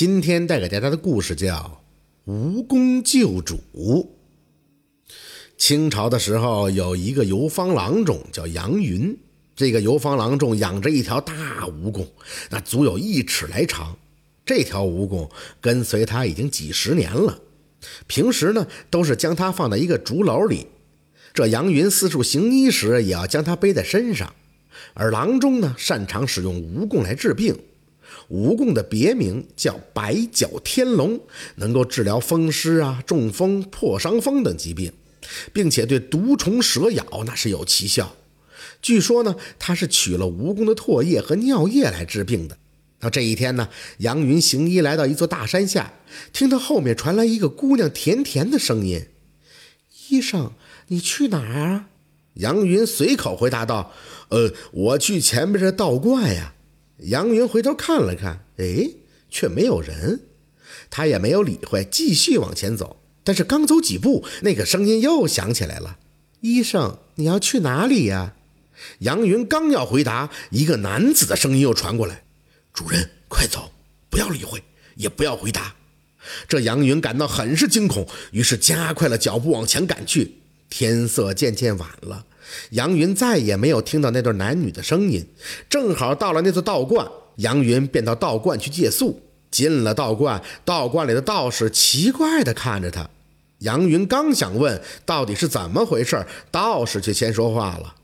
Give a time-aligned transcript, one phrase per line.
[0.00, 1.78] 今天带给大家的故事叫
[2.32, 3.60] 《蜈蚣救主》。
[5.58, 9.14] 清朝的时候，有一个游方郎中叫杨云。
[9.54, 12.06] 这个游方郎中养着一条大蜈蚣，
[12.48, 13.94] 那足有一尺来长。
[14.46, 15.28] 这条蜈蚣
[15.60, 17.38] 跟随他已经几十年了，
[18.06, 20.66] 平时呢都是将它放在一个竹篓里。
[21.34, 24.32] 这杨云四处行医时，也要将它背在身上。
[24.94, 27.54] 而郎中呢，擅长使用蜈蚣来治病。
[28.30, 31.20] 蜈蚣的别名叫百脚天龙，
[31.56, 34.92] 能够治疗风湿啊、中风、破伤风等疾病，
[35.52, 38.14] 并且对毒虫蛇咬那是有奇效。
[38.82, 42.56] 据说呢，他是取了蜈蚣的唾液和尿液来治病的。
[43.00, 43.68] 那这一天呢，
[43.98, 45.94] 杨云行医来到一座大山下，
[46.32, 49.06] 听到后面传来一个姑娘甜甜的声音
[50.10, 50.52] ：“医生，
[50.88, 51.86] 你去哪儿啊？”
[52.34, 53.92] 杨云随口回答道
[54.28, 56.54] ：“呃，我去前面这道观呀。”
[57.02, 58.90] 杨云回头看了看，哎，
[59.30, 60.22] 却没有人。
[60.88, 63.00] 他也没有理会，继续往前走。
[63.22, 65.98] 但是刚走几步，那个声音又响起来了
[66.40, 68.34] ：“医生，你要去哪里呀？”
[69.00, 72.24] 杨云刚要回答，一个男子的声音又传过来
[72.72, 73.70] ：“主人，快走，
[74.08, 74.62] 不要理会，
[74.96, 75.74] 也不要回答。”
[76.48, 80.36] 这杨云感到很是惊恐，于是加快了脚步往前赶去。
[80.68, 82.24] 天色渐渐晚了。
[82.70, 85.26] 杨云再也没有听到那对男女的声音。
[85.68, 87.06] 正好到了那座道观，
[87.36, 89.20] 杨云便到道观去借宿。
[89.50, 93.10] 进了道观，道观里的道士奇怪地看着他。
[93.58, 97.96] 杨云刚想问到底是怎么回事，道士却先说话了：“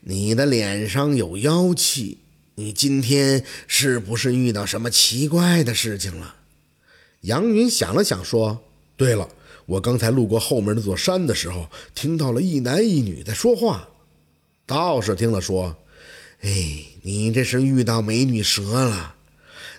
[0.00, 2.16] 你的脸上有妖气，
[2.54, 6.36] 你今天是不是遇到什么奇怪的事情了？”
[7.20, 8.64] 杨云想了想，说
[8.96, 9.28] ：“对了。”
[9.66, 13.88] 我刚才路过后面那座山的时候，听到了一男一女在说话。
[14.66, 15.76] 道士听了说
[16.42, 19.14] ：“哎，你这是遇到美女蛇了。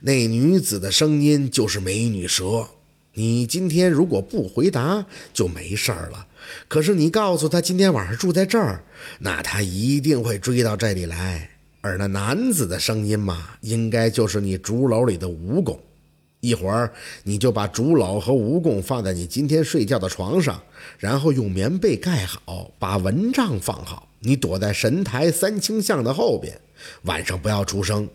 [0.00, 2.66] 那女子的声音就是美女蛇。
[3.14, 6.26] 你今天如果不回答，就没事儿了。
[6.68, 8.82] 可是你告诉他今天晚上住在这儿，
[9.20, 11.48] 那他一定会追到这里来。
[11.80, 15.78] 而那男子的声音嘛，应该就是你竹篓里的蜈蚣。”
[16.44, 20.60] 一会儿，你就把竹篓和蜈蚣放在你今天睡觉的床上，
[20.98, 24.08] 然后用棉被盖好，把蚊帐放好。
[24.20, 26.60] 你躲在神台三清像的后边，
[27.02, 28.08] 晚上不要出声。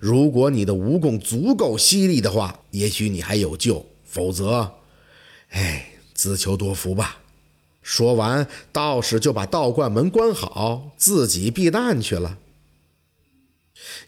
[0.00, 4.70] 如果你的蜈蚣足够犀利的话，也许你还有救；否则，
[5.50, 7.18] 哎，自求多福吧。
[7.82, 12.38] 说完，道士就把道观门关好，自己避难去了。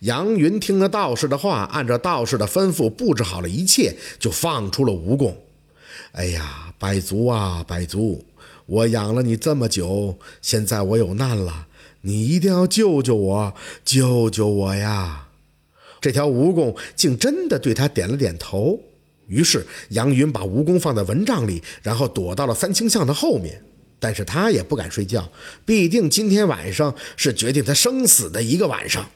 [0.01, 5.34] 杨云听了道士的话，按照道士的吩咐布置好了一切，就放出了蜈蚣。
[6.12, 8.25] 哎呀，百足啊，百足！
[8.67, 11.67] 我养了你这么久，现在我有难了，
[12.03, 13.55] 你一定要救救我，
[13.85, 15.29] 救救我呀！
[16.01, 18.81] 这条蜈蚣竟真的对他点了点头。
[19.29, 23.62] 于是杨云把蜈蚣放在蚊帐里，然后躲到了三清像的后面。
[23.99, 25.29] 但是他也不敢睡觉，
[25.65, 29.09] 必定今天晚上是决定他生死的一个晚上。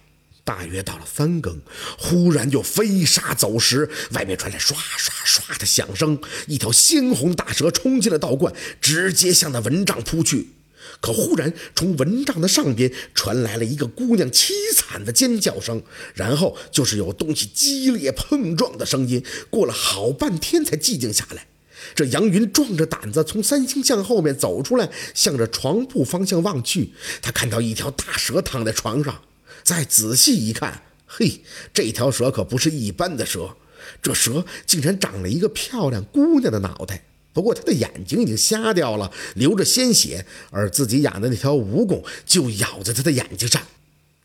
[0.50, 1.60] 大约到了三更，
[1.96, 6.20] 忽然就飞沙走石，外面传来唰唰唰的响声。
[6.48, 10.48] 一条鲜红大蛇冲进了道观，直接向那蚊帐扑去。
[11.00, 15.84] 可忽然从蚊帐的上边传来了一个姑娘凄惨的尖叫声，
[16.14, 19.24] 然后就是有东西激烈碰撞的声音。
[19.50, 21.46] 过了好半天才寂静下来。
[21.94, 29.22] 这杨云壮着胆子从三星巷后面走出来，向着床铺方向望去，他看到一条大蛇躺在床上。
[29.62, 33.56] 再仔细一看，嘿，这条蛇可不是一般的蛇，
[34.02, 37.04] 这蛇竟然长了一个漂亮姑娘的脑袋。
[37.32, 43.62] 不过它的眼睛已经瞎掉了，流着鲜血，而自己养的那条蜈蚣就咬在它的眼睛上。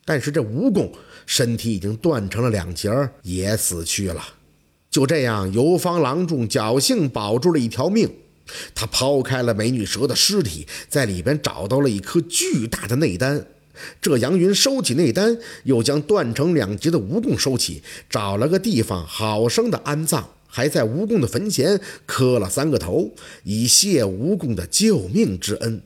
[0.04, 0.92] 但是这蜈蚣
[1.26, 2.92] 身体已经断成了两截，
[3.22, 4.24] 也死去了。
[4.90, 8.10] 就这样，游方郎中侥幸保住了一条命。
[8.74, 13.46] 他抛开了美女蛇的尸体，在里边找到了一颗巨大的内丹。
[14.02, 23.12] 这杨云收起内丹，又将断成两截的蜈蚣收起，找了个地方好生的安葬，还在蜈蚣的坟前磕了三个头，
[23.44, 25.82] 以谢蜈蚣的救命之恩。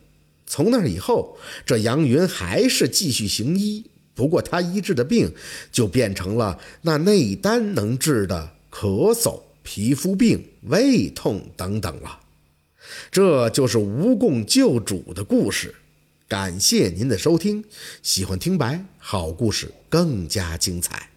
[0.45, 3.85] 从那以后，这杨云还是继续行医，
[4.15, 5.31] 不过他医治的病
[5.71, 12.19] 就变成了那内丹能治的咳嗽、皮肤病、胃痛等等了。
[13.11, 15.75] 这就是蜈蚣救主的故事。
[16.29, 17.65] 感谢您的收听，
[18.03, 21.08] 喜欢听白好故事更加精彩。